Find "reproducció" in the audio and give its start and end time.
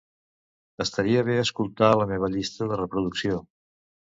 2.83-3.39